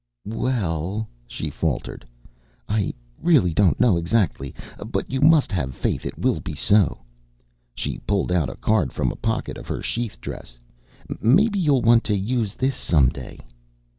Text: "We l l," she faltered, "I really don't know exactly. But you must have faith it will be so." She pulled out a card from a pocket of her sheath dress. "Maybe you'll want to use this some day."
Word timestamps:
"We 0.25 0.49
l 0.49 0.65
l," 0.65 1.09
she 1.27 1.51
faltered, 1.51 2.07
"I 2.67 2.91
really 3.21 3.53
don't 3.53 3.79
know 3.79 3.97
exactly. 3.97 4.51
But 4.83 5.11
you 5.11 5.21
must 5.21 5.51
have 5.51 5.75
faith 5.75 6.07
it 6.07 6.17
will 6.17 6.39
be 6.39 6.55
so." 6.55 7.01
She 7.75 7.99
pulled 8.07 8.31
out 8.31 8.49
a 8.49 8.55
card 8.55 8.91
from 8.93 9.11
a 9.11 9.15
pocket 9.15 9.59
of 9.59 9.67
her 9.67 9.83
sheath 9.83 10.19
dress. 10.19 10.57
"Maybe 11.21 11.59
you'll 11.59 11.83
want 11.83 12.03
to 12.05 12.17
use 12.17 12.55
this 12.55 12.73
some 12.73 13.09
day." 13.09 13.41